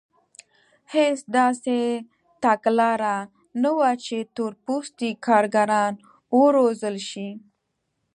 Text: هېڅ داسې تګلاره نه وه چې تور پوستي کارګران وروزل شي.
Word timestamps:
هېڅ 0.93 1.17
داسې 1.37 1.77
تګلاره 2.43 3.17
نه 3.61 3.69
وه 3.77 3.91
چې 4.05 4.17
تور 4.35 4.53
پوستي 4.65 5.09
کارګران 5.27 5.93
وروزل 6.39 6.97
شي. 7.09 7.29